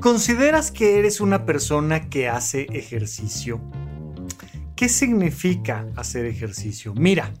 ¿Consideras 0.00 0.70
que 0.70 0.98
eres 0.98 1.20
una 1.20 1.44
persona 1.44 2.08
que 2.08 2.26
hace 2.26 2.66
ejercicio? 2.72 3.60
¿Qué 4.74 4.88
significa 4.88 5.86
hacer 5.94 6.24
ejercicio? 6.24 6.94
Mira, 6.94 7.34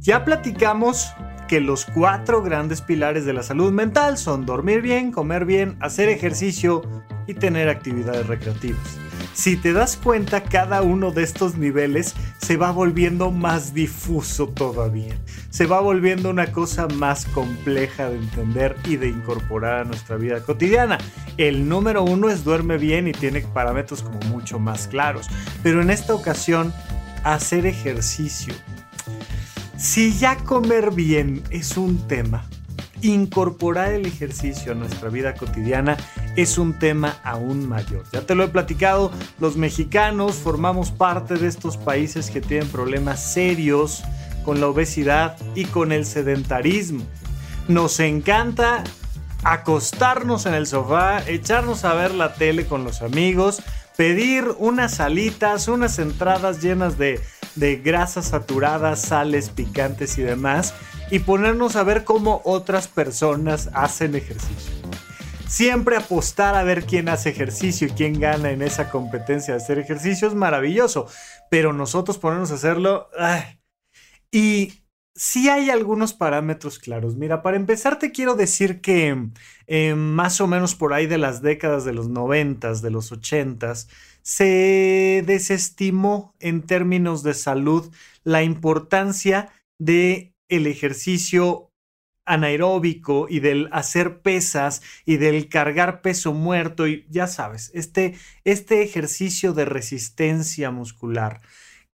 ya 0.00 0.24
platicamos 0.24 1.12
que 1.46 1.60
los 1.60 1.86
cuatro 1.86 2.42
grandes 2.42 2.80
pilares 2.80 3.24
de 3.26 3.32
la 3.32 3.44
salud 3.44 3.72
mental 3.72 4.18
son 4.18 4.44
dormir 4.44 4.82
bien, 4.82 5.12
comer 5.12 5.44
bien, 5.44 5.76
hacer 5.78 6.08
ejercicio 6.08 6.82
y 7.28 7.34
tener 7.34 7.68
actividades 7.68 8.26
recreativas. 8.26 8.98
Si 9.32 9.56
te 9.56 9.72
das 9.72 9.96
cuenta, 9.96 10.42
cada 10.42 10.82
uno 10.82 11.12
de 11.12 11.22
estos 11.22 11.58
niveles 11.58 12.16
se 12.40 12.56
va 12.56 12.70
volviendo 12.70 13.30
más 13.30 13.74
difuso 13.74 14.48
todavía. 14.48 15.14
Se 15.50 15.66
va 15.66 15.80
volviendo 15.80 16.30
una 16.30 16.52
cosa 16.52 16.88
más 16.88 17.26
compleja 17.26 18.08
de 18.08 18.16
entender 18.16 18.76
y 18.84 18.96
de 18.96 19.08
incorporar 19.08 19.80
a 19.80 19.84
nuestra 19.84 20.16
vida 20.16 20.42
cotidiana. 20.42 20.98
El 21.36 21.68
número 21.68 22.02
uno 22.02 22.30
es 22.30 22.42
duerme 22.42 22.78
bien 22.78 23.08
y 23.08 23.12
tiene 23.12 23.42
parámetros 23.42 24.02
como 24.02 24.18
mucho 24.20 24.58
más 24.58 24.88
claros. 24.88 25.28
Pero 25.62 25.82
en 25.82 25.90
esta 25.90 26.14
ocasión, 26.14 26.72
hacer 27.24 27.66
ejercicio. 27.66 28.54
Si 29.76 30.16
ya 30.16 30.36
comer 30.36 30.90
bien 30.92 31.42
es 31.50 31.76
un 31.76 32.06
tema, 32.08 32.44
incorporar 33.02 33.92
el 33.92 34.06
ejercicio 34.06 34.72
a 34.72 34.74
nuestra 34.74 35.08
vida 35.08 35.34
cotidiana 35.34 35.96
es 36.36 36.58
un 36.58 36.78
tema 36.78 37.18
aún 37.24 37.68
mayor. 37.68 38.04
Ya 38.12 38.22
te 38.22 38.34
lo 38.34 38.44
he 38.44 38.48
platicado, 38.48 39.10
los 39.38 39.56
mexicanos 39.56 40.36
formamos 40.36 40.90
parte 40.90 41.34
de 41.34 41.48
estos 41.48 41.76
países 41.76 42.30
que 42.30 42.40
tienen 42.40 42.68
problemas 42.68 43.22
serios 43.22 44.02
con 44.44 44.60
la 44.60 44.68
obesidad 44.68 45.36
y 45.54 45.64
con 45.64 45.92
el 45.92 46.06
sedentarismo. 46.06 47.04
Nos 47.68 48.00
encanta 48.00 48.84
acostarnos 49.44 50.46
en 50.46 50.54
el 50.54 50.66
sofá, 50.66 51.22
echarnos 51.26 51.84
a 51.84 51.94
ver 51.94 52.12
la 52.14 52.34
tele 52.34 52.66
con 52.66 52.84
los 52.84 53.02
amigos, 53.02 53.62
pedir 53.96 54.44
unas 54.58 54.94
salitas, 54.94 55.68
unas 55.68 55.98
entradas 55.98 56.62
llenas 56.62 56.98
de, 56.98 57.20
de 57.54 57.76
grasas 57.76 58.28
saturadas, 58.28 59.02
sales 59.02 59.50
picantes 59.50 60.18
y 60.18 60.22
demás, 60.22 60.74
y 61.10 61.20
ponernos 61.20 61.76
a 61.76 61.82
ver 61.82 62.04
cómo 62.04 62.40
otras 62.44 62.88
personas 62.88 63.70
hacen 63.74 64.14
ejercicio. 64.14 64.79
Siempre 65.50 65.96
apostar 65.96 66.54
a 66.54 66.62
ver 66.62 66.84
quién 66.84 67.08
hace 67.08 67.30
ejercicio 67.30 67.88
y 67.88 67.90
quién 67.90 68.20
gana 68.20 68.52
en 68.52 68.62
esa 68.62 68.88
competencia 68.88 69.52
de 69.52 69.60
hacer 69.60 69.80
ejercicio 69.80 70.28
es 70.28 70.34
maravilloso, 70.34 71.08
pero 71.50 71.72
nosotros 71.72 72.18
ponernos 72.18 72.52
a 72.52 72.54
hacerlo... 72.54 73.08
Y 74.30 74.74
sí 75.12 75.48
hay 75.48 75.70
algunos 75.70 76.12
parámetros 76.12 76.78
claros. 76.78 77.16
Mira, 77.16 77.42
para 77.42 77.56
empezar 77.56 77.98
te 77.98 78.12
quiero 78.12 78.36
decir 78.36 78.80
que 78.80 79.28
eh, 79.66 79.94
más 79.96 80.40
o 80.40 80.46
menos 80.46 80.76
por 80.76 80.94
ahí 80.94 81.08
de 81.08 81.18
las 81.18 81.42
décadas 81.42 81.84
de 81.84 81.94
los 81.94 82.08
noventas, 82.08 82.80
de 82.80 82.92
los 82.92 83.10
ochentas, 83.10 83.88
se 84.22 85.24
desestimó 85.26 86.36
en 86.38 86.62
términos 86.62 87.24
de 87.24 87.34
salud 87.34 87.92
la 88.22 88.44
importancia 88.44 89.50
de 89.80 90.32
el 90.48 90.68
ejercicio 90.68 91.69
anaeróbico 92.26 93.26
y 93.28 93.40
del 93.40 93.68
hacer 93.72 94.20
pesas 94.20 94.82
y 95.04 95.16
del 95.16 95.48
cargar 95.48 96.02
peso 96.02 96.32
muerto 96.32 96.86
y 96.86 97.06
ya 97.08 97.26
sabes, 97.26 97.70
este, 97.74 98.16
este 98.44 98.82
ejercicio 98.82 99.52
de 99.52 99.64
resistencia 99.64 100.70
muscular 100.70 101.40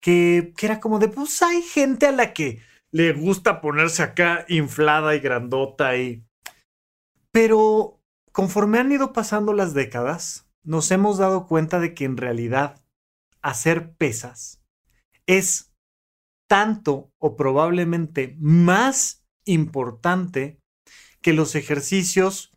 que, 0.02 0.54
que 0.58 0.66
era 0.66 0.80
como 0.80 1.00
de, 1.00 1.08
pues 1.08 1.42
hay 1.42 1.62
gente 1.62 2.08
a 2.08 2.12
la 2.12 2.34
que 2.34 2.62
le 2.92 3.14
gusta 3.14 3.62
ponerse 3.62 4.04
acá 4.04 4.46
inflada 4.50 5.16
y 5.16 5.20
grandota 5.20 5.98
y... 5.98 6.26
Pero 7.32 8.00
conforme 8.32 8.80
han 8.80 8.92
ido 8.92 9.14
pasando 9.14 9.54
las 9.54 9.74
décadas, 9.74 10.48
nos 10.64 10.92
hemos 10.92 11.18
dado 11.18 11.48
cuenta 11.48 11.80
de 11.80 11.94
que 11.94 12.06
en 12.06 12.18
realidad 12.18 12.84
hacer 13.42 13.96
pesas 13.96 14.62
es 15.26 15.74
tanto 16.48 17.12
o 17.18 17.36
probablemente 17.36 18.36
más 18.40 19.23
importante 19.46 20.58
que 21.22 21.34
los 21.34 21.56
ejercicios 21.56 22.52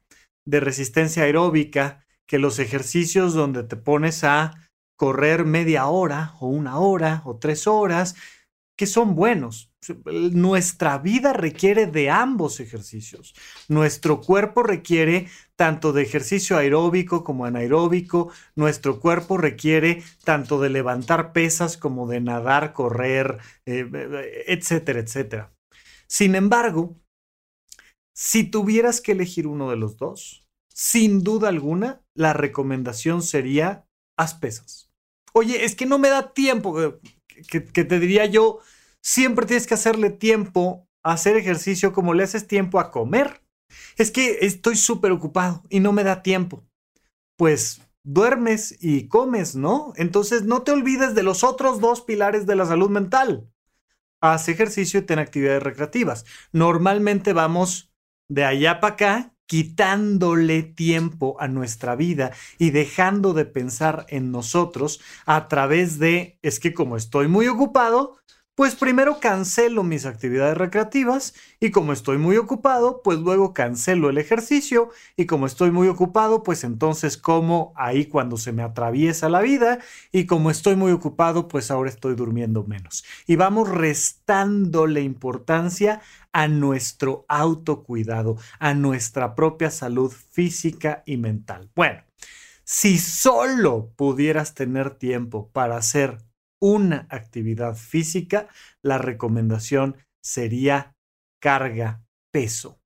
de 0.47 0.60
resistencia 0.60 1.24
aeróbica, 1.24 2.04
que 2.28 2.38
los 2.38 2.58
ejercicios 2.58 3.34
donde 3.34 3.64
te 3.64 3.76
pones 3.76 4.24
a 4.24 4.69
correr 4.97 5.44
media 5.44 5.86
hora 5.86 6.34
o 6.41 6.48
una 6.48 6.78
hora 6.78 7.22
o 7.24 7.36
tres 7.36 7.66
horas, 7.66 8.16
que 8.76 8.86
son 8.86 9.14
buenos. 9.14 9.70
Nuestra 10.04 10.98
vida 10.98 11.32
requiere 11.32 11.86
de 11.86 12.10
ambos 12.10 12.60
ejercicios. 12.60 13.34
Nuestro 13.68 14.20
cuerpo 14.20 14.62
requiere 14.62 15.28
tanto 15.54 15.92
de 15.92 16.03
ejercicio 16.03 16.58
aeróbico 16.58 17.24
como 17.24 17.47
anaeróbico. 17.47 18.30
Nuestro 18.54 19.00
cuerpo 19.00 19.38
requiere 19.38 20.03
tanto 20.24 20.60
de 20.60 20.70
levantar 20.70 21.32
pesas 21.32 21.76
como 21.76 22.06
de 22.06 22.20
nadar, 22.20 22.72
correr, 22.72 23.38
eh, 23.64 24.44
etcétera, 24.47 25.00
etcétera. 25.00 25.56
Sin 26.09 26.34
embargo, 26.34 26.97
si 28.15 28.44
tuvieras 28.44 29.00
que 29.00 29.12
elegir 29.12 29.47
uno 29.47 29.71
de 29.71 29.77
los 29.77 29.97
dos, 29.97 30.47
sin 30.72 31.22
duda 31.22 31.49
alguna, 31.49 32.03
la 32.15 32.33
recomendación 32.33 33.22
sería 33.22 33.87
haz 34.16 34.34
pesas. 34.34 34.91
Oye, 35.33 35.65
es 35.65 35.75
que 35.75 35.87
no 35.87 35.99
me 35.99 36.09
da 36.09 36.33
tiempo, 36.33 36.83
eh, 36.83 36.99
que, 37.49 37.61
te 37.61 38.00
diría 38.00 38.25
yo, 38.27 38.61
siempre 39.03 39.47
tienes 39.47 39.66
que 39.66 39.75
hacerle 39.75 40.11
tiempo 40.11 40.89
a 41.05 41.12
hacer 41.12 41.37
ejercicio 41.37 41.93
como 41.93 42.15
le 42.15 42.25
haces 42.25 42.47
tiempo 42.47 42.81
a 42.81 42.91
comer. 42.91 43.43
Es 43.99 44.11
que 44.11 44.39
estoy 44.43 44.77
súper 44.77 45.12
ocupado 45.12 45.62
y 45.69 45.81
no 45.81 45.93
me 45.93 46.05
da 46.05 46.22
tiempo. 46.22 46.65
Pues 47.37 47.83
duermes 48.03 48.78
y 48.81 49.09
comes, 49.09 49.56
¿no? 49.56 49.93
Entonces 49.97 50.45
no 50.45 50.62
te 50.62 50.72
olvides 50.72 51.15
de 51.15 51.22
los 51.22 51.45
otros 51.45 51.81
dos 51.81 52.00
pilares 52.00 52.47
de 52.47 52.56
la 52.56 52.65
salud 52.65 52.89
mental 52.89 53.50
haz 54.21 54.49
ejercicio 54.49 55.00
y 55.00 55.03
ten 55.03 55.19
actividades 55.19 55.62
recreativas. 55.62 56.25
Normalmente 56.53 57.32
vamos 57.32 57.93
de 58.28 58.44
allá 58.44 58.81
para 58.81 58.94
acá 58.94 59.32
quitándole 59.47 60.62
tiempo 60.62 61.37
a 61.38 61.49
nuestra 61.49 61.94
vida 61.94 62.32
y 62.59 62.71
dejando 62.71 63.32
de 63.32 63.44
pensar 63.44 64.04
en 64.09 64.32
nosotros 64.32 65.00
a 65.25 65.49
través 65.49 65.99
de, 65.99 66.38
es 66.43 66.59
que 66.59 66.75
como 66.75 66.97
estoy 66.97 67.28
muy 67.28 67.47
ocupado, 67.47 68.19
pues 68.56 68.75
primero 68.75 69.21
cancelo 69.21 69.84
mis 69.84 70.06
actividades 70.06 70.56
recreativas 70.56 71.34
y 71.61 71.71
como 71.71 71.93
estoy 71.93 72.17
muy 72.17 72.39
ocupado, 72.39 73.03
pues 73.05 73.19
luego 73.19 73.53
cancelo 73.53 74.09
el 74.09 74.17
ejercicio 74.17 74.89
y 75.15 75.27
como 75.27 75.44
estoy 75.44 75.71
muy 75.71 75.89
ocupado, 75.89 76.43
pues 76.43 76.65
entonces 76.65 77.19
como 77.19 77.75
ahí 77.77 78.06
cuando 78.06 78.39
se 78.39 78.53
me 78.53 78.62
atraviesa 78.62 79.28
la 79.28 79.43
vida 79.43 79.78
y 80.11 80.25
como 80.25 80.50
estoy 80.50 80.75
muy 80.75 80.91
ocupado, 80.91 81.49
pues 81.49 81.71
ahora 81.71 81.91
estoy 81.91 82.15
durmiendo 82.15 82.65
menos. 82.65 83.05
Y 83.27 83.37
vamos 83.37 83.69
restándole 83.69 85.03
importancia 85.03 86.00
a 86.33 86.49
nuestro 86.49 87.27
autocuidado, 87.28 88.39
a 88.59 88.72
nuestra 88.72 89.34
propia 89.34 89.71
salud 89.71 90.11
física 90.31 91.03
y 91.05 91.19
mental. 91.19 91.69
Bueno, 91.77 92.05
si 92.65 92.97
solo 92.97 93.93
pudieras 93.97 94.55
tener 94.55 94.91
tiempo 94.95 95.50
para 95.53 95.77
hacer 95.77 96.25
una 96.61 97.06
actividad 97.11 97.75
física, 97.75 98.49
la 98.83 98.99
recomendación 98.99 99.97
sería 100.22 100.94
carga 101.41 102.03
peso. 102.33 102.81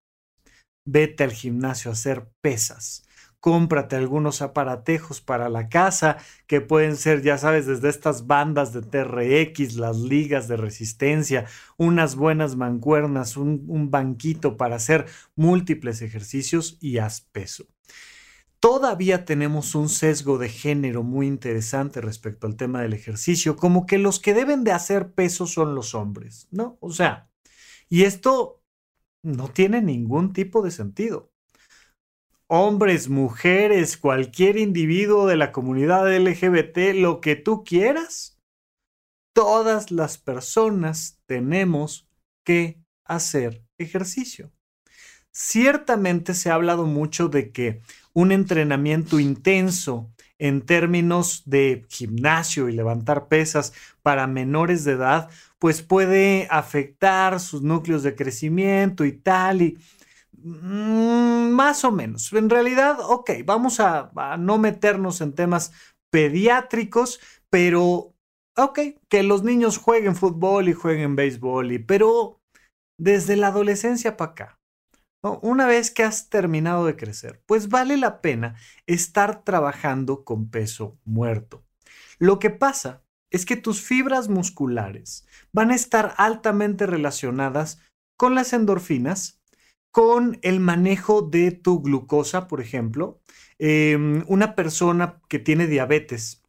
Vete 0.85 1.25
al 1.25 1.33
gimnasio 1.33 1.91
a 1.91 1.95
hacer 1.95 2.29
pesas. 2.41 3.07
Cómprate 3.39 3.97
algunos 3.97 4.43
aparatejos 4.43 5.23
para 5.23 5.49
la 5.49 5.71
casa 5.71 6.19
que 6.47 6.61
pueden 6.61 6.97
ser, 6.97 7.23
ya 7.23 7.39
sabes, 7.39 7.65
desde 7.65 7.89
estas 7.89 8.27
bandas 8.27 8.75
de 8.75 8.83
TRX, 8.83 9.77
las 9.77 9.97
ligas 9.97 10.47
de 10.47 10.59
resistencia, 10.59 11.47
unas 11.79 12.17
buenas 12.17 12.57
mancuernas, 12.57 13.39
un, 13.39 13.91
banquito 13.91 14.59
para 14.59 14.77
hacer 14.77 15.07
múltiples 15.37 16.03
ejercicios 16.03 16.77
y 16.81 16.99
haz 16.99 17.23
peso 17.33 17.65
todavía 18.61 19.25
tenemos 19.25 19.75
un 19.75 19.89
sesgo 19.89 20.39
de 20.39 20.51
género 20.51 21.03
muy 21.03 21.27
interesante 21.27 22.01
respecto 22.01 22.47
al 22.47 22.57
tema 22.57 22.83
del 22.83 22.93
ejercicio, 22.93 23.57
como 23.57 23.87
que 23.87 23.99
los 23.99 24.21
que 24.21 24.35
deben 24.35 24.65
de 24.65 24.73
hacer 24.73 25.13
peso 25.13 25.47
son 25.47 25.75
los 25.75 25.95
hombres, 25.95 26.47
¿no? 26.51 26.77
O 26.81 26.93
sea, 26.93 27.31
y 27.89 28.05
esto 28.05 28.63
no 29.23 29.49
tiene 29.49 29.83
ningún 29.83 30.33
tipo 30.33 30.63
de 30.63 30.71
sentido. 30.71 31.33
Hombres, 32.47 33.09
mujeres, 33.09 33.97
cualquier 33.97 34.59
individuo 34.59 35.27
de 35.27 35.37
la 35.37 35.53
comunidad 35.53 36.13
LGBT, 36.15 36.95
lo 36.95 37.21
que 37.21 37.37
tú 37.37 37.65
quieras, 37.65 38.39
todas 39.33 39.91
las 39.91 40.19
personas 40.19 41.21
tenemos 41.27 42.09
que 42.45 42.83
hacer 43.05 43.65
ejercicio. 43.79 44.53
Ciertamente 45.33 46.35
se 46.35 46.51
ha 46.51 46.55
hablado 46.55 46.87
mucho 46.87 47.29
de 47.29 47.53
que 47.53 47.83
un 48.13 48.33
entrenamiento 48.33 49.21
intenso 49.21 50.11
en 50.39 50.63
términos 50.63 51.43
de 51.45 51.85
gimnasio 51.89 52.69
y 52.69 52.73
levantar 52.73 53.29
pesas 53.29 53.73
para 54.03 54.27
menores 54.27 54.85
de 54.85 54.93
edad, 54.93 55.29
pues 55.59 55.83
puede 55.83 56.49
afectar 56.51 57.39
sus 57.41 57.63
núcleos 57.63 58.03
de 58.03 58.17
crecimiento 58.17 59.05
y 59.05 59.13
tal. 59.13 59.63
Y 59.63 59.79
mm, 60.33 61.51
más 61.51 61.85
o 61.85 61.93
menos. 61.93 62.33
En 62.33 62.49
realidad, 62.49 62.99
ok, 63.01 63.31
vamos 63.45 63.81
a, 63.81 64.11
no 64.39 64.59
meternos 64.59 65.21
en 65.21 65.35
temas 65.35 65.73
pediátricos, 66.11 67.21
pero 67.51 68.15
ok, 68.57 68.81
que 69.09 69.23
los 69.23 69.43
niños 69.43 69.79
jueguen 69.79 70.17
fútbol 70.17 70.69
y 70.69 70.73
jueguen 70.73 71.17
béisbol, 71.17 71.73
y, 71.73 71.79
pero 71.79 72.41
desde 72.99 73.37
la 73.37 73.49
adolescencia 73.49 74.17
para 74.17 74.31
acá, 74.33 74.60
una 75.23 75.67
vez 75.67 75.91
que 75.91 76.03
has 76.03 76.29
terminado 76.29 76.87
de 76.87 76.97
crecer, 76.97 77.43
pues 77.47 77.69
vale 77.69 77.97
la 77.97 78.21
pena 78.21 78.57
estar 78.87 79.45
trabajando 79.45 80.25
con 80.25 80.51
peso 80.51 80.99
muerto. 81.05 81.65
Lo 82.19 82.39
que 82.39 82.51
pasa 82.51 83.03
es 83.31 83.45
que 83.45 83.57
tus 83.57 83.83
fibras 83.83 84.29
musculares 84.29 85.27
van 85.53 85.71
a 85.71 85.75
estar 85.75 86.15
altamente 86.17 86.87
relacionadas 86.87 87.81
con 88.17 88.35
las 88.35 88.53
endorfinas, 88.53 89.41
con 89.91 90.39
el 90.43 90.61
manejo 90.61 91.23
de 91.23 91.51
tu 91.53 91.81
glucosa, 91.81 92.49
por 92.49 92.61
ejemplo. 92.61 93.21
Em, 93.59 94.25
una 94.27 94.55
persona 94.55 95.21
que 95.29 95.39
tiene 95.39 95.67
diabetes 95.67 96.43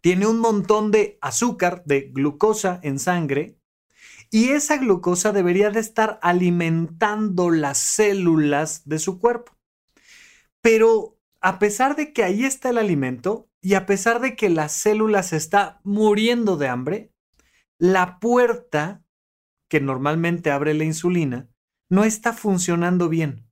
tiene 0.00 0.26
un 0.26 0.40
montón 0.40 0.90
de 0.90 1.18
azúcar, 1.20 1.84
de 1.86 2.10
glucosa 2.12 2.80
en 2.82 2.98
sangre, 2.98 3.56
y 4.32 4.48
esa 4.48 4.78
glucosa 4.78 5.30
debería 5.30 5.70
de 5.70 5.80
estar 5.80 6.18
alimentando 6.22 7.50
las 7.50 7.76
células 7.76 8.88
de 8.88 8.98
su 8.98 9.20
cuerpo. 9.20 9.52
Pero 10.62 11.18
a 11.42 11.58
pesar 11.58 11.96
de 11.96 12.14
que 12.14 12.24
ahí 12.24 12.46
está 12.46 12.70
el 12.70 12.78
alimento 12.78 13.50
y 13.60 13.74
a 13.74 13.84
pesar 13.84 14.20
de 14.20 14.34
que 14.34 14.48
la 14.48 14.70
célula 14.70 15.22
se 15.22 15.36
está 15.36 15.80
muriendo 15.84 16.56
de 16.56 16.68
hambre, 16.68 17.12
la 17.78 18.18
puerta 18.20 19.04
que 19.68 19.80
normalmente 19.80 20.50
abre 20.50 20.72
la 20.72 20.84
insulina 20.84 21.50
no 21.90 22.04
está 22.04 22.32
funcionando 22.32 23.10
bien 23.10 23.51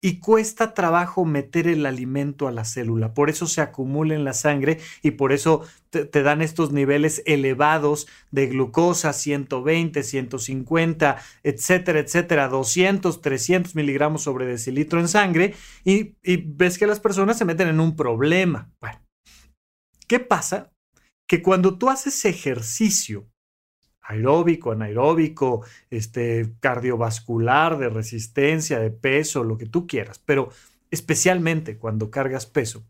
y 0.00 0.20
cuesta 0.20 0.74
trabajo 0.74 1.24
meter 1.24 1.66
el 1.66 1.84
alimento 1.84 2.46
a 2.46 2.52
la 2.52 2.64
célula. 2.64 3.14
Por 3.14 3.30
eso 3.30 3.46
se 3.46 3.60
acumula 3.60 4.14
en 4.14 4.24
la 4.24 4.32
sangre 4.32 4.78
y 5.02 5.12
por 5.12 5.32
eso 5.32 5.62
te, 5.90 6.22
dan 6.22 6.40
estos 6.40 6.72
niveles 6.72 7.22
elevados 7.26 8.06
de 8.30 8.46
glucosa, 8.46 9.12
120, 9.12 10.02
150, 10.02 11.16
etcétera, 11.42 11.98
etcétera, 11.98 12.48
200, 12.48 13.20
300 13.20 13.74
miligramos 13.74 14.22
sobre 14.22 14.46
decilitro 14.46 15.00
en 15.00 15.08
sangre 15.08 15.54
y, 15.84 16.14
y 16.22 16.36
ves 16.36 16.78
que 16.78 16.86
las 16.86 17.00
personas 17.00 17.36
se 17.36 17.44
meten 17.44 17.68
en 17.68 17.80
un 17.80 17.96
problema. 17.96 18.70
Bueno, 18.80 19.00
¿qué 20.06 20.20
pasa? 20.20 20.70
Que 21.26 21.42
cuando 21.42 21.76
tú 21.76 21.90
haces 21.90 22.24
ejercicio 22.24 23.28
aeróbico, 24.08 24.72
anaeróbico, 24.72 25.64
este, 25.90 26.54
cardiovascular, 26.60 27.78
de 27.78 27.90
resistencia, 27.90 28.80
de 28.80 28.90
peso, 28.90 29.44
lo 29.44 29.58
que 29.58 29.66
tú 29.66 29.86
quieras, 29.86 30.18
pero 30.18 30.48
especialmente 30.90 31.76
cuando 31.76 32.10
cargas 32.10 32.46
peso, 32.46 32.84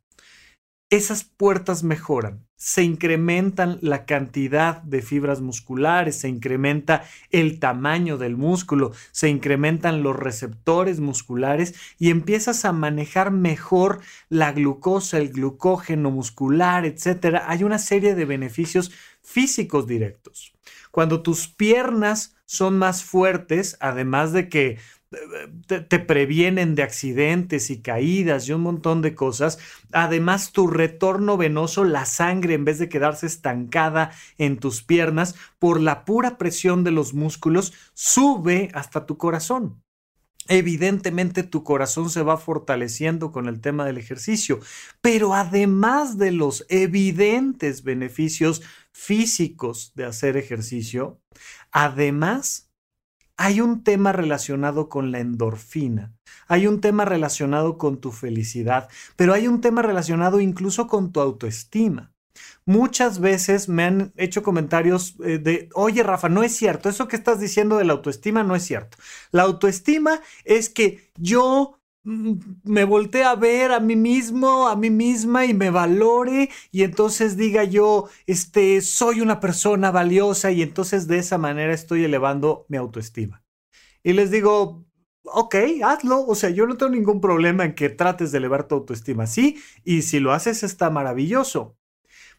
esas 0.91 1.25
puertas 1.25 1.83
mejoran, 1.83 2.47
se 2.57 2.83
incrementan 2.83 3.79
la 3.83 4.07
cantidad 4.07 4.81
de 4.83 5.03
fibras 5.03 5.41
musculares, 5.41 6.17
se 6.21 6.29
incrementa 6.29 7.05
el 7.31 7.61
tamaño 7.61 8.17
del 8.17 8.37
músculo, 8.37 8.93
se 9.13 9.29
incrementan 9.29 10.03
los 10.03 10.17
receptores 10.17 10.99
musculares 10.99 11.75
y 11.99 12.11
empiezas 12.11 12.65
a 12.65 12.73
manejar 12.73 13.33
mejor 13.33 14.01
la 14.31 14.53
glucosa, 14.53 15.19
el 15.19 15.31
glucógeno 15.31 16.11
muscular, 16.11 16.87
etc. 16.87 17.43
Hay 17.47 17.65
una 17.65 17.79
serie 17.79 18.15
de 18.15 18.25
beneficios 18.25 18.91
físicos 19.23 19.87
directos. 19.87 20.58
Cuando 20.91 21.23
tus 21.23 21.49
piernas 21.49 22.37
son 22.45 22.79
más 22.79 23.05
fuertes, 23.05 23.77
además 23.81 24.33
de 24.33 24.49
que 24.49 24.79
eh, 25.11 25.83
te, 25.89 25.99
previenen 26.01 26.75
de 26.75 26.83
accidentes 26.83 27.71
y 27.71 27.81
caídas 27.81 28.47
y 28.49 28.53
un 28.53 28.61
montón 28.61 29.01
de 29.01 29.15
cosas. 29.15 29.59
Además, 29.93 30.53
tu 30.53 30.67
retorno 30.67 31.37
venoso, 31.37 31.85
la 31.85 32.05
sangre, 32.05 32.55
en 32.55 32.65
vez 32.65 32.79
de 32.79 32.89
quedarse 32.89 33.27
estancada 33.27 34.11
en 34.37 34.59
tus 34.59 34.83
piernas, 34.83 35.35
por 35.59 35.81
la 35.81 36.05
pura 36.05 36.37
presión 36.37 36.85
de 36.85 36.91
los 36.91 37.15
músculos, 37.15 37.73
sube 37.95 38.71
hasta 38.75 39.07
tu 39.07 39.17
corazón. 39.17 39.83
Evidentemente 40.47 41.43
tu 41.43 41.63
corazón 41.63 42.09
se 42.09 42.23
va 42.23 42.39
fortaleciendo 42.39 43.33
con 43.33 43.49
el 43.49 43.61
tema 43.61 43.85
del 43.85 43.99
ejercicio, 43.99 44.61
pero 45.01 45.35
además 45.35 46.17
de 46.17 46.33
los 46.33 46.65
evidentes 46.69 47.83
beneficios 47.83 48.63
físicos 48.93 49.93
de 49.95 50.05
hacer 50.07 50.37
ejercicio, 50.37 51.21
además 51.71 52.71
hay 53.37 53.61
un 53.61 53.85
tema 53.85 54.13
relacionado 54.13 54.89
con 54.89 55.13
la 55.13 55.21
endorfina, 55.21 56.15
hay 56.49 56.67
un 56.67 56.81
tema 56.81 57.05
relacionado 57.05 57.79
con 57.79 58.01
tu 58.01 58.11
felicidad, 58.11 58.89
pero 59.17 59.35
hay 59.35 59.47
un 59.47 59.61
tema 59.61 59.83
relacionado 59.83 60.41
incluso 60.41 60.89
con 60.89 61.13
tu 61.13 61.21
autoestima. 61.21 62.13
Muchas 62.65 63.21
veces 63.21 63.69
me 63.69 63.85
han 63.85 64.13
hecho 64.17 64.43
comentarios 64.43 65.17
eh, 65.25 65.39
de, 65.39 65.69
oye 65.75 66.03
Rafa, 66.03 66.29
no 66.29 66.43
es 66.43 66.55
cierto, 66.57 66.89
eso 66.89 67.09
que 67.09 67.17
estás 67.17 67.41
diciendo 67.41 67.79
de 67.79 67.85
la 67.85 67.95
autoestima 67.95 68.43
no 68.43 68.55
es 68.55 68.65
cierto. 68.65 68.99
La 69.31 69.45
autoestima 69.45 70.21
es 70.45 70.69
que 70.69 71.11
yo 71.17 71.81
mm, 72.05 72.33
me 72.65 72.85
voltee 72.85 73.25
a 73.25 73.35
ver 73.35 73.73
a 73.73 73.81
mí 73.81 73.97
mismo, 73.97 74.69
a 74.69 74.77
mí 74.77 74.91
misma 74.91 75.47
y 75.47 75.55
me 75.55 75.71
valore 75.71 76.51
y 76.71 76.83
entonces 76.83 77.37
diga 77.37 77.65
yo, 77.65 78.09
este, 78.27 78.81
soy 78.83 79.21
una 79.21 79.41
persona 79.41 79.91
valiosa 79.91 80.51
y 80.51 80.63
entonces 80.63 81.07
de 81.07 81.19
esa 81.19 81.39
manera 81.39 81.73
estoy 81.73 82.05
elevando 82.05 82.67
mi 82.69 82.77
autoestima. 82.77 83.43
Y 84.03 84.13
les 84.13 84.31
digo, 84.31 84.87
ok, 85.25 85.55
hazlo, 85.85 86.27
o 86.27 86.35
sea, 86.35 86.51
yo 86.51 86.67
no 86.67 86.77
tengo 86.77 86.93
ningún 86.93 87.21
problema 87.21 87.65
en 87.65 87.75
que 87.75 87.89
trates 87.89 88.33
de 88.33 88.39
elevar 88.39 88.69
tu 88.69 88.77
autoestima, 88.77 89.27
sí, 89.27 89.59
y 89.85 90.03
si 90.03 90.21
lo 90.21 90.33
haces 90.33 90.63
está 90.63 90.91
maravilloso. 90.91 91.77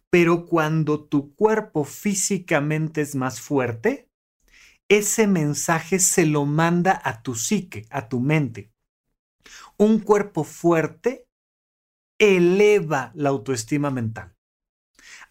Pero 0.09 0.45
cuando 0.45 1.03
tu 1.03 1.35
cuerpo 1.35 1.83
físicamente 1.83 3.01
es 3.01 3.15
más 3.15 3.39
fuerte, 3.39 4.09
ese 4.89 5.27
mensaje 5.27 5.99
se 5.99 6.25
lo 6.25 6.45
manda 6.45 6.99
a 7.03 7.21
tu 7.21 7.35
psique, 7.35 7.85
a 7.91 8.09
tu 8.09 8.19
mente. 8.19 8.71
Un 9.77 9.99
cuerpo 9.99 10.43
fuerte 10.43 11.27
eleva 12.19 13.11
la 13.13 13.29
autoestima 13.29 13.91
mental. 13.91 14.35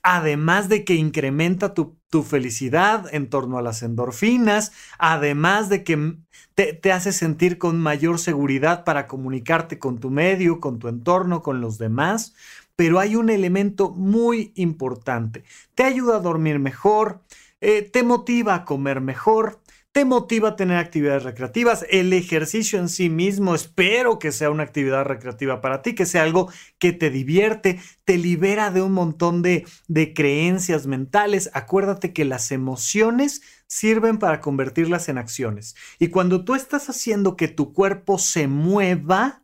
Además 0.02 0.69
de 0.69 0.84
que 0.84 0.94
incrementa 0.94 1.75
tu, 1.75 1.98
felicidad 2.25 3.12
en 3.12 3.28
torno 3.28 3.58
a 3.58 3.62
las 3.62 3.82
endorfinas, 3.82 4.72
además 4.98 5.69
de 5.69 5.84
que 5.84 6.16
te, 6.54 6.92
hace 6.92 7.12
sentir 7.12 7.58
con 7.58 7.78
mayor 7.78 8.18
seguridad 8.18 8.85
para 8.85 9.06
comunicarte 9.06 9.78
con 9.78 9.99
tu 9.99 10.08
medio, 10.08 10.61
con 10.61 10.78
tu 10.78 10.88
entorno, 10.88 11.42
con 11.42 11.61
los 11.61 11.76
demás, 11.76 12.35
pero 12.78 13.00
hay 13.00 13.16
un 13.16 13.28
elemento 13.28 13.90
muy 13.90 14.52
importante. 14.54 15.42
Te 15.75 15.82
ayuda 15.82 16.18
a 16.18 16.20
dormir 16.20 16.61
mejor, 16.61 17.23
eh, 17.61 17.82
te 17.82 18.04
motiva 18.04 18.54
a 18.54 18.64
comer 18.64 19.00
mejor, 19.00 19.61
te 19.90 20.04
motiva 20.04 20.50
a 20.50 20.56
tener 20.56 20.76
actividades 20.76 21.25
recreativas. 21.25 21.85
El 21.90 22.12
ejercicio 22.12 22.78
en 22.78 22.88
sí 22.88 23.11
mismo, 23.11 23.56
espero 23.56 24.20
que 24.20 24.30
sea 24.30 24.50
una 24.50 24.62
actividad 24.62 25.04
recreativa 25.06 25.61
para 25.61 25.82
ti, 25.82 25.97
que 25.97 26.06
sea 26.06 26.23
algo 26.23 26.52
que 26.78 26.92
te 26.92 27.11
divierte, 27.11 27.80
te 28.04 28.16
libera 28.16 28.70
de 28.70 28.80
un 28.80 28.92
montón 28.92 29.42
de, 29.42 29.66
de 29.88 30.14
creencias 30.14 30.87
mentales. 30.87 31.50
Acuérdate 31.54 32.12
que 32.12 32.25
las 32.25 32.52
emociones 32.52 33.42
sirven 33.66 34.18
para 34.18 34.40
convertirlas 34.40 35.08
en 35.08 35.18
acciones. 35.18 35.75
Y 35.99 36.11
cuando 36.11 36.44
tú 36.44 36.54
estás 36.54 36.88
haciendo 36.88 37.37
que 37.37 37.49
tu 37.49 37.73
cuerpo 37.73 38.18
se 38.18 38.47
mueva, 38.47 39.42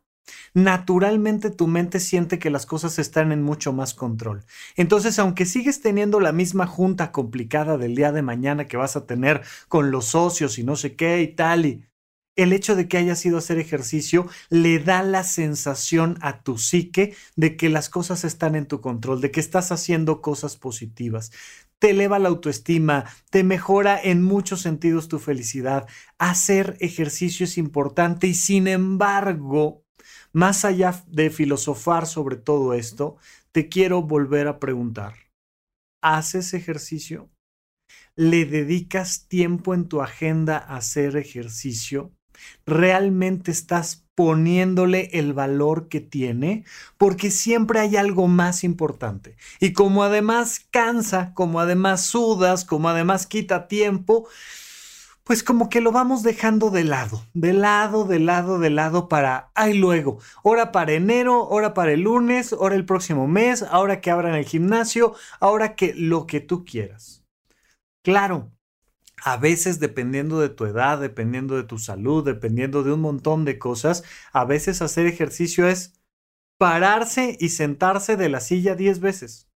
naturalmente 0.53 1.49
tu 1.51 1.67
mente 1.67 1.99
siente 1.99 2.39
que 2.39 2.49
las 2.49 2.65
cosas 2.65 2.99
están 2.99 3.31
en 3.31 3.43
mucho 3.43 3.73
más 3.73 3.93
control. 3.93 4.43
Entonces, 4.75 5.19
aunque 5.19 5.45
sigues 5.45 5.81
teniendo 5.81 6.19
la 6.19 6.31
misma 6.31 6.67
junta 6.67 7.11
complicada 7.11 7.77
del 7.77 7.95
día 7.95 8.11
de 8.11 8.21
mañana 8.21 8.65
que 8.65 8.77
vas 8.77 8.95
a 8.95 9.05
tener 9.05 9.41
con 9.67 9.91
los 9.91 10.05
socios 10.05 10.57
y 10.59 10.63
no 10.63 10.75
sé 10.75 10.95
qué 10.95 11.21
y 11.21 11.27
tal, 11.27 11.65
y 11.65 11.85
el 12.35 12.51
hecho 12.51 12.75
de 12.75 12.87
que 12.87 12.97
hayas 12.97 13.25
ido 13.25 13.37
a 13.37 13.39
hacer 13.39 13.59
ejercicio 13.59 14.27
le 14.49 14.79
da 14.79 15.03
la 15.03 15.23
sensación 15.23 16.17
a 16.21 16.41
tu 16.41 16.57
psique 16.57 17.15
de 17.35 17.55
que 17.55 17.69
las 17.69 17.89
cosas 17.89 18.23
están 18.25 18.55
en 18.55 18.65
tu 18.65 18.81
control, 18.81 19.21
de 19.21 19.31
que 19.31 19.39
estás 19.39 19.71
haciendo 19.71 20.21
cosas 20.21 20.57
positivas. 20.57 21.31
Te 21.79 21.91
eleva 21.91 22.19
la 22.19 22.29
autoestima, 22.29 23.05
te 23.29 23.43
mejora 23.43 23.99
en 24.01 24.21
muchos 24.21 24.61
sentidos 24.61 25.07
tu 25.07 25.19
felicidad. 25.19 25.87
Hacer 26.17 26.77
ejercicio 26.79 27.45
es 27.45 27.57
importante 27.57 28.27
y 28.27 28.33
sin 28.33 28.67
embargo, 28.67 29.84
más 30.35 30.65
allá 30.65 31.01
de 31.07 31.29
filosofar 31.29 32.05
sobre 32.05 32.35
todo 32.35 32.73
esto, 32.73 33.15
te 33.53 33.69
quiero 33.69 34.01
volver 34.01 34.49
a 34.49 34.59
preguntar, 34.59 35.13
¿haces 36.03 36.53
ejercicio? 36.53 37.29
¿Le 38.17 38.43
dedicas 38.43 39.29
tiempo 39.29 39.73
en 39.73 39.87
tu 39.87 40.01
agenda 40.01 40.57
a 40.57 40.75
hacer 40.75 41.15
ejercicio? 41.15 42.11
¿Realmente 42.65 43.49
estás 43.49 44.05
poniéndole 44.13 45.09
el 45.13 45.31
valor 45.31 45.87
que 45.87 46.01
tiene? 46.01 46.65
Porque 46.97 47.31
siempre 47.31 47.79
hay 47.79 47.95
algo 47.95 48.27
más 48.27 48.65
importante. 48.65 49.37
Y 49.61 49.71
como 49.71 50.03
además 50.03 50.67
cansa, 50.69 51.33
como 51.33 51.61
además 51.61 52.05
sudas, 52.07 52.65
como 52.65 52.89
además 52.89 53.25
quita 53.25 53.69
tiempo, 53.69 54.27
pues 55.25 55.41
como 55.41 55.69
que 55.69 55.81
lo 55.81 55.91
vamos 55.91 56.21
dejando 56.21 56.69
de 56.69 56.83
lado, 56.83 57.25
de 57.33 57.51
lado, 57.51 58.05
de 58.05 58.19
lado, 58.19 58.59
de 58.59 58.69
lado 58.69 59.09
para, 59.09 59.51
ay 59.55 59.73
luego, 59.73 60.19
hora 60.43 60.71
para 60.71 60.93
enero, 60.93 61.47
hora 61.47 61.73
para 61.73 61.93
el 61.93 62.01
lunes, 62.01 62.53
hora 62.53 62.75
el 62.75 62.85
próximo 62.85 63.27
mes, 63.27 63.63
ahora 63.63 64.01
que 64.01 64.11
abran 64.11 64.35
el 64.35 64.45
gimnasio, 64.45 65.15
ahora 65.39 65.75
que 65.75 65.95
lo 65.95 66.27
que 66.27 66.41
tú 66.41 66.63
quieras. 66.63 67.25
Claro, 68.03 68.51
a 69.23 69.37
veces 69.37 69.79
dependiendo 69.79 70.39
de 70.39 70.49
tu 70.49 70.65
edad, 70.65 70.99
dependiendo 70.99 71.55
de 71.55 71.63
tu 71.63 71.79
salud, 71.79 72.23
dependiendo 72.23 72.83
de 72.83 72.93
un 72.93 73.01
montón 73.01 73.45
de 73.45 73.57
cosas, 73.57 74.03
a 74.31 74.45
veces 74.45 74.83
hacer 74.83 75.07
ejercicio 75.07 75.67
es 75.67 75.99
pararse 76.59 77.35
y 77.39 77.49
sentarse 77.49 78.15
de 78.15 78.29
la 78.29 78.41
silla 78.41 78.75
10 78.75 78.99
veces. 78.99 79.49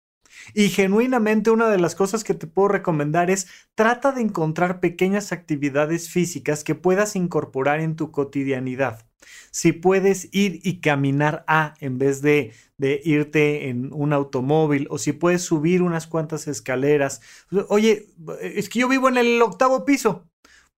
Y 0.53 0.69
genuinamente 0.69 1.51
una 1.51 1.69
de 1.69 1.79
las 1.79 1.95
cosas 1.95 2.23
que 2.23 2.33
te 2.33 2.47
puedo 2.47 2.67
recomendar 2.67 3.29
es 3.29 3.47
trata 3.75 4.11
de 4.11 4.21
encontrar 4.21 4.79
pequeñas 4.79 5.31
actividades 5.31 6.09
físicas 6.09 6.63
que 6.63 6.75
puedas 6.75 7.15
incorporar 7.15 7.79
en 7.79 7.95
tu 7.95 8.11
cotidianidad. 8.11 9.05
Si 9.51 9.73
puedes 9.73 10.29
ir 10.31 10.59
y 10.63 10.79
caminar 10.79 11.43
a 11.47 11.73
en 11.79 11.97
vez 11.97 12.21
de, 12.21 12.53
de 12.77 13.01
irte 13.03 13.69
en 13.69 13.91
un 13.93 14.13
automóvil 14.13 14.87
o 14.89 14.97
si 14.97 15.11
puedes 15.13 15.41
subir 15.41 15.81
unas 15.81 16.07
cuantas 16.07 16.47
escaleras. 16.47 17.21
Oye, 17.67 18.07
es 18.41 18.69
que 18.69 18.79
yo 18.79 18.87
vivo 18.87 19.09
en 19.09 19.17
el 19.17 19.41
octavo 19.41 19.85
piso 19.85 20.29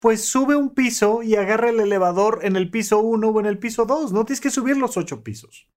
pues 0.02 0.26
sube 0.26 0.56
un 0.56 0.74
piso 0.74 1.22
y 1.22 1.36
agarra 1.36 1.70
el 1.70 1.80
elevador 1.80 2.40
en 2.42 2.56
el 2.56 2.72
piso 2.72 3.00
1 3.00 3.30
o 3.30 3.40
en 3.40 3.46
el 3.46 3.60
piso 3.60 3.86
2. 3.86 4.12
No 4.12 4.26
tienes 4.26 4.42
que 4.42 4.50
subir 4.50 4.76
los 4.76 4.98
ocho 4.98 5.24
pisos. 5.24 5.70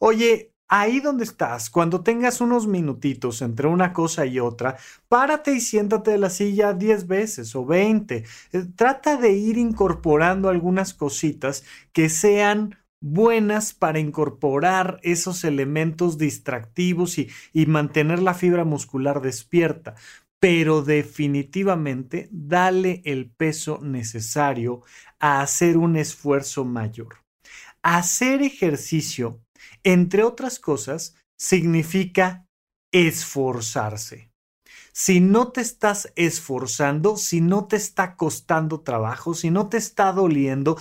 Oye, 0.00 0.52
Ahí 0.72 1.00
donde 1.00 1.24
estás, 1.24 1.68
cuando 1.68 2.04
tengas 2.04 2.40
unos 2.40 2.68
minutitos 2.68 3.42
entre 3.42 3.66
una 3.66 3.92
cosa 3.92 4.24
y 4.24 4.38
otra, 4.38 4.76
párate 5.08 5.52
y 5.52 5.60
siéntate 5.60 6.12
de 6.12 6.18
la 6.18 6.30
silla 6.30 6.74
10 6.74 7.08
veces 7.08 7.56
o 7.56 7.66
20. 7.66 8.24
Eh, 8.52 8.66
trata 8.76 9.16
de 9.16 9.32
ir 9.32 9.58
incorporando 9.58 10.48
algunas 10.48 10.94
cositas 10.94 11.64
que 11.92 12.08
sean 12.08 12.76
buenas 13.00 13.74
para 13.74 13.98
incorporar 13.98 15.00
esos 15.02 15.42
elementos 15.42 16.18
distractivos 16.18 17.18
y, 17.18 17.28
y 17.52 17.66
mantener 17.66 18.22
la 18.22 18.34
fibra 18.34 18.64
muscular 18.64 19.22
despierta. 19.22 19.96
Pero 20.38 20.82
definitivamente 20.82 22.28
dale 22.30 23.02
el 23.04 23.28
peso 23.28 23.80
necesario 23.82 24.82
a 25.18 25.40
hacer 25.40 25.76
un 25.76 25.96
esfuerzo 25.96 26.64
mayor. 26.64 27.16
Hacer 27.82 28.42
ejercicio 28.42 29.40
entre 29.84 30.22
otras 30.22 30.58
cosas, 30.58 31.14
significa 31.36 32.46
esforzarse. 32.92 34.30
Si 34.92 35.20
no 35.20 35.52
te 35.52 35.60
estás 35.60 36.12
esforzando, 36.16 37.16
si 37.16 37.40
no 37.40 37.66
te 37.66 37.76
está 37.76 38.16
costando 38.16 38.80
trabajo, 38.80 39.34
si 39.34 39.50
no 39.50 39.68
te 39.68 39.76
está 39.76 40.12
doliendo, 40.12 40.76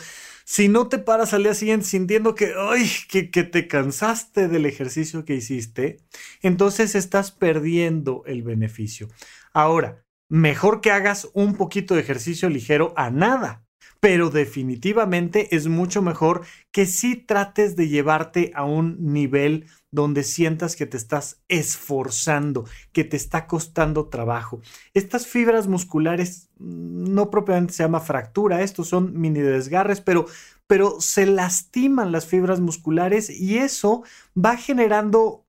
si 0.45 0.67
no 0.67 0.87
te 0.89 0.97
paras 0.97 1.33
al 1.33 1.43
día 1.43 1.53
siguiente 1.53 1.85
sintiendo 1.85 2.33
que, 2.33 2.53
ay, 2.57 2.89
que, 3.07 3.29
que 3.29 3.43
te 3.43 3.67
cansaste 3.67 4.47
del 4.47 4.65
ejercicio 4.65 5.25
que 5.25 5.35
hiciste, 5.35 5.97
entonces 6.41 6.95
estás 6.95 7.31
perdiendo 7.31 8.23
el 8.25 8.41
beneficio. 8.41 9.09
Ahora, 9.53 10.03
mejor 10.27 10.81
que 10.81 10.91
hagas 10.91 11.29
un 11.33 11.55
poquito 11.55 11.93
de 11.93 12.01
ejercicio 12.01 12.49
ligero 12.49 12.93
a 12.97 13.11
nada 13.11 13.68
pero 13.99 14.29
definitivamente 14.29 15.55
es 15.55 15.67
mucho 15.67 16.01
mejor 16.01 16.43
que 16.71 16.85
si 16.85 17.15
trates 17.15 17.75
de 17.75 17.89
llevarte 17.89 18.51
a 18.55 18.63
un 18.63 19.13
nivel 19.13 19.65
donde 19.91 20.23
sientas 20.23 20.75
que 20.75 20.85
te 20.85 20.97
estás 20.97 21.41
esforzando, 21.47 22.65
que 22.91 23.03
te 23.03 23.17
está 23.17 23.47
costando 23.47 24.07
trabajo. 24.07 24.61
Estas 24.93 25.25
fibras 25.25 25.67
musculares 25.67 26.49
mm, 26.59 27.13
no 27.13 27.29
propiamente 27.29 27.73
se 27.73 27.83
llama 27.83 27.99
fractura, 27.99 28.61
estos 28.61 28.87
son 28.87 29.19
mini 29.19 29.39
desgarres, 29.39 30.01
pero 30.01 30.27
pero 30.69 31.01
se 31.01 31.25
lastiman 31.25 32.11
las 32.11 32.27
fibras 32.27 32.59
musculares 32.59 33.31
y 33.31 33.57
eso 33.57 34.03
va 34.37 34.55
generando 34.55 35.47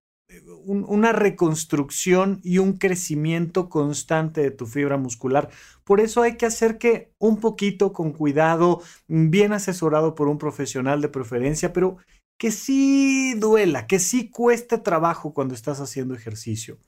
una 0.64 1.12
reconstrucción 1.12 2.40
y 2.42 2.58
un 2.58 2.74
crecimiento 2.74 3.68
constante 3.68 4.40
de 4.42 4.50
tu 4.50 4.66
fibra 4.66 4.96
muscular. 4.96 5.50
Por 5.84 6.00
eso 6.00 6.22
hay 6.22 6.36
que 6.36 6.46
hacer 6.46 6.78
que 6.78 7.12
un 7.18 7.38
poquito 7.38 7.92
con 7.92 8.12
cuidado, 8.12 8.82
bien 9.08 9.52
asesorado 9.52 10.14
por 10.14 10.28
un 10.28 10.38
profesional 10.38 11.00
de 11.00 11.08
preferencia, 11.08 11.72
pero 11.72 11.96
que 12.38 12.50
sí 12.50 13.34
duela, 13.34 13.86
que 13.86 13.98
sí 13.98 14.30
cueste 14.30 14.78
trabajo 14.78 15.34
cuando 15.34 15.54
estás 15.54 15.80
haciendo 15.80 16.14
ejercicio. 16.14 16.78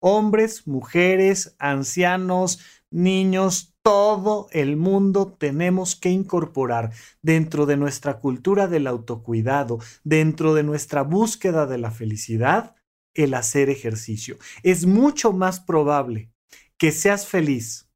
Hombres, 0.00 0.66
mujeres, 0.66 1.54
ancianos, 1.58 2.60
niños, 2.90 3.74
todo 3.82 4.48
el 4.50 4.76
mundo 4.76 5.36
tenemos 5.38 5.96
que 5.96 6.10
incorporar 6.10 6.92
dentro 7.22 7.64
de 7.64 7.76
nuestra 7.76 8.18
cultura 8.18 8.66
del 8.66 8.86
autocuidado, 8.86 9.78
dentro 10.04 10.54
de 10.54 10.62
nuestra 10.62 11.02
búsqueda 11.02 11.66
de 11.66 11.78
la 11.78 11.90
felicidad, 11.90 12.74
el 13.18 13.34
hacer 13.34 13.68
ejercicio. 13.68 14.38
Es 14.62 14.86
mucho 14.86 15.32
más 15.32 15.60
probable 15.60 16.30
que 16.76 16.92
seas 16.92 17.26
feliz 17.26 17.88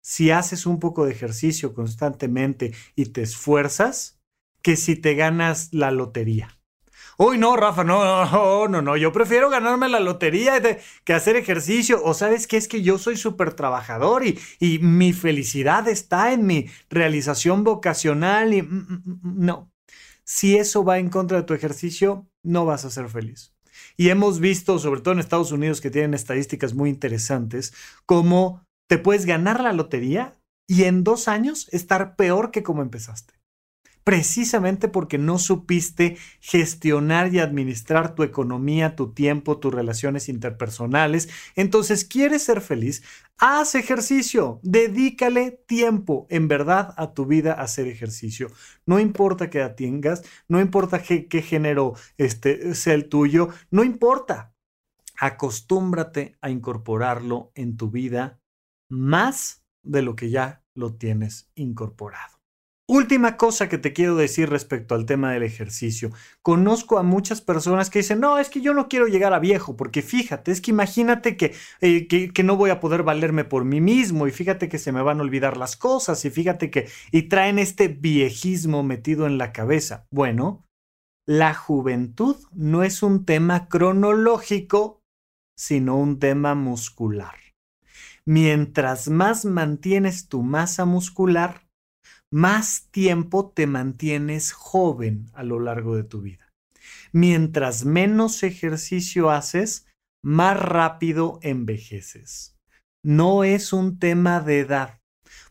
si 0.00 0.30
haces 0.30 0.64
un 0.64 0.78
poco 0.78 1.04
de 1.04 1.12
ejercicio 1.12 1.74
constantemente 1.74 2.72
y 2.94 3.06
te 3.06 3.22
esfuerzas 3.22 4.20
que 4.62 4.76
si 4.76 4.96
te 4.96 5.14
ganas 5.14 5.68
la 5.72 5.90
lotería. 5.90 6.58
Uy, 7.20 7.36
no, 7.36 7.56
Rafa, 7.56 7.82
no, 7.82 8.24
no, 8.26 8.68
no, 8.68 8.80
no, 8.80 8.96
yo 8.96 9.12
prefiero 9.12 9.50
ganarme 9.50 9.88
la 9.88 9.98
lotería 9.98 10.62
que 11.02 11.12
hacer 11.12 11.34
ejercicio. 11.34 12.00
O 12.04 12.14
sabes 12.14 12.46
que 12.46 12.56
es 12.56 12.68
que 12.68 12.82
yo 12.82 12.96
soy 12.96 13.16
súper 13.16 13.54
trabajador 13.54 14.24
y, 14.24 14.38
y, 14.60 14.78
mi 14.78 15.12
felicidad 15.12 15.88
está 15.88 16.32
en 16.32 16.46
mi 16.46 16.70
realización 16.88 17.64
vocacional 17.64 18.54
y 18.54 18.62
mm, 18.62 18.66
mm, 18.68 19.02
mm, 19.04 19.44
no. 19.44 19.72
Si 20.22 20.56
eso 20.56 20.84
va 20.84 20.98
en 21.00 21.08
contra 21.08 21.38
de 21.38 21.42
tu 21.42 21.54
ejercicio, 21.54 22.28
no 22.44 22.64
vas 22.66 22.84
a 22.84 22.90
ser 22.90 23.08
feliz. 23.08 23.52
Y 23.96 24.10
hemos 24.10 24.40
visto, 24.40 24.78
sobre 24.78 25.00
todo 25.00 25.12
en 25.12 25.20
Estados 25.20 25.52
Unidos, 25.52 25.80
que 25.80 25.90
tienen 25.90 26.14
estadísticas 26.14 26.74
muy 26.74 26.90
interesantes, 26.90 27.72
cómo 28.06 28.64
te 28.88 28.98
puedes 28.98 29.26
ganar 29.26 29.62
la 29.62 29.72
lotería 29.72 30.34
y 30.66 30.84
en 30.84 31.04
dos 31.04 31.28
años 31.28 31.68
estar 31.72 32.16
peor 32.16 32.50
que 32.50 32.62
como 32.62 32.82
empezaste 32.82 33.37
precisamente 34.08 34.88
porque 34.88 35.18
no 35.18 35.38
supiste 35.38 36.16
gestionar 36.40 37.34
y 37.34 37.40
administrar 37.40 38.14
tu 38.14 38.22
economía, 38.22 38.96
tu 38.96 39.12
tiempo, 39.12 39.58
tus 39.58 39.74
relaciones 39.74 40.30
interpersonales. 40.30 41.28
Entonces, 41.56 42.06
¿quieres 42.06 42.42
ser 42.42 42.62
feliz? 42.62 43.02
Haz 43.36 43.74
ejercicio, 43.74 44.60
dedícale 44.62 45.62
tiempo 45.66 46.26
en 46.30 46.48
verdad 46.48 46.94
a 46.96 47.12
tu 47.12 47.26
vida 47.26 47.52
a 47.52 47.64
hacer 47.64 47.86
ejercicio. 47.86 48.50
No 48.86 48.98
importa 48.98 49.50
qué 49.50 49.58
edad 49.58 49.74
tengas, 49.74 50.22
no 50.48 50.58
importa 50.58 51.02
qué, 51.02 51.42
género 51.42 51.92
este, 52.16 52.74
sea 52.74 52.94
el 52.94 53.10
tuyo, 53.10 53.50
no 53.70 53.84
importa. 53.84 54.54
Acostúmbrate 55.18 56.38
a 56.40 56.48
incorporarlo 56.48 57.52
en 57.54 57.76
tu 57.76 57.90
vida 57.90 58.40
más 58.88 59.66
de 59.82 60.00
lo 60.00 60.16
que 60.16 60.30
ya 60.30 60.64
lo 60.72 60.94
tienes 60.94 61.50
incorporado. 61.54 62.37
Última 62.90 63.36
cosa 63.36 63.68
que 63.68 63.76
te 63.76 63.92
quiero 63.92 64.16
decir 64.16 64.48
respecto 64.48 64.94
al 64.94 65.04
tema 65.04 65.30
del 65.30 65.42
ejercicio. 65.42 66.10
Conozco 66.40 66.98
a 66.98 67.02
muchas 67.02 67.42
personas 67.42 67.90
que 67.90 67.98
dicen, 67.98 68.18
no, 68.18 68.38
es 68.38 68.48
que 68.48 68.62
yo 68.62 68.72
no 68.72 68.88
quiero 68.88 69.06
llegar 69.08 69.34
a 69.34 69.38
viejo, 69.38 69.76
porque 69.76 70.00
fíjate, 70.00 70.52
es 70.52 70.62
que 70.62 70.70
imagínate 70.70 71.36
que, 71.36 71.54
eh, 71.82 72.08
que, 72.08 72.32
que, 72.32 72.42
no 72.42 72.56
voy 72.56 72.70
a 72.70 72.80
poder 72.80 73.02
valerme 73.02 73.44
por 73.44 73.66
mí 73.66 73.82
mismo 73.82 74.26
y 74.26 74.30
fíjate 74.30 74.70
que 74.70 74.78
se 74.78 74.92
me 74.92 75.02
van 75.02 75.20
a 75.20 75.22
olvidar 75.22 75.58
las 75.58 75.76
cosas 75.76 76.24
y 76.24 76.30
fíjate 76.30 76.70
que... 76.70 76.88
y 77.12 77.24
traen 77.24 77.58
este 77.58 77.88
viejismo 77.88 78.82
metido 78.82 79.26
en 79.26 79.36
la 79.36 79.52
cabeza. 79.52 80.06
Bueno, 80.10 80.64
la 81.26 81.52
juventud 81.52 82.36
no 82.52 82.84
es 82.84 83.02
un 83.02 83.26
tema 83.26 83.68
cronológico, 83.68 85.02
sino 85.58 85.98
un 85.98 86.18
tema 86.18 86.54
muscular. 86.54 87.34
Mientras 88.24 89.08
más 89.10 89.44
mantienes 89.44 90.28
tu 90.28 90.42
masa 90.42 90.86
muscular, 90.86 91.67
más 92.30 92.88
tiempo 92.90 93.50
te 93.50 93.66
mantienes 93.66 94.52
joven 94.52 95.30
a 95.32 95.42
lo 95.42 95.60
largo 95.60 95.96
de 95.96 96.04
tu 96.04 96.20
vida. 96.20 96.52
Mientras 97.12 97.84
menos 97.84 98.42
ejercicio 98.42 99.30
haces, 99.30 99.86
más 100.22 100.58
rápido 100.58 101.38
envejeces. 101.42 102.56
No 103.02 103.44
es 103.44 103.72
un 103.72 103.98
tema 103.98 104.40
de 104.40 104.60
edad. 104.60 105.00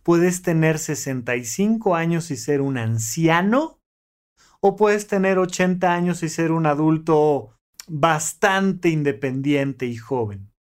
Puedes 0.03 0.41
tener 0.41 0.79
65 0.79 1.95
años 1.95 2.31
y 2.31 2.37
ser 2.37 2.61
un 2.61 2.77
anciano 2.77 3.79
o 4.59 4.75
puedes 4.75 5.07
tener 5.07 5.37
80 5.37 5.93
años 5.93 6.23
y 6.23 6.29
ser 6.29 6.51
un 6.51 6.65
adulto 6.65 7.57
bastante 7.87 8.89
independiente 8.89 9.85
y 9.85 9.95
joven. 9.95 10.51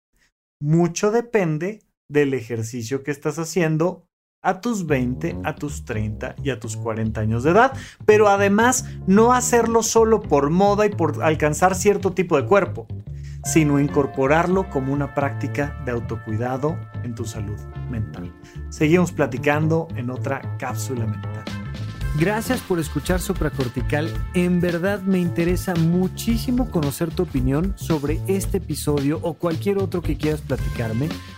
Mucho 0.60 1.10
depende 1.10 1.82
del 2.08 2.34
ejercicio 2.34 3.02
que 3.02 3.10
estás 3.10 3.38
haciendo 3.38 4.06
a 4.46 4.60
tus 4.60 4.86
20, 4.86 5.40
a 5.42 5.56
tus 5.56 5.84
30 5.84 6.36
y 6.42 6.50
a 6.50 6.60
tus 6.60 6.76
40 6.76 7.20
años 7.20 7.42
de 7.42 7.50
edad, 7.50 7.72
pero 8.04 8.28
además 8.28 8.86
no 9.08 9.32
hacerlo 9.32 9.82
solo 9.82 10.22
por 10.22 10.50
moda 10.50 10.86
y 10.86 10.90
por 10.90 11.24
alcanzar 11.24 11.74
cierto 11.74 12.12
tipo 12.12 12.36
de 12.36 12.46
cuerpo, 12.46 12.86
sino 13.44 13.80
incorporarlo 13.80 14.70
como 14.70 14.92
una 14.92 15.14
práctica 15.14 15.82
de 15.84 15.90
autocuidado 15.90 16.78
en 17.02 17.16
tu 17.16 17.24
salud 17.24 17.58
mental. 17.90 18.32
Seguimos 18.68 19.10
platicando 19.10 19.88
en 19.96 20.10
otra 20.10 20.56
cápsula 20.58 21.06
mental. 21.06 21.44
Gracias 22.18 22.60
por 22.62 22.78
escuchar 22.78 23.20
Supracortical. 23.20 24.10
En 24.32 24.60
verdad 24.60 25.02
me 25.02 25.18
interesa 25.18 25.74
muchísimo 25.74 26.70
conocer 26.70 27.10
tu 27.10 27.24
opinión 27.24 27.74
sobre 27.76 28.20
este 28.26 28.56
episodio 28.56 29.18
o 29.22 29.34
cualquier 29.34 29.76
otro 29.78 30.00
que 30.00 30.16
quieras 30.16 30.40
platicarme. 30.40 31.10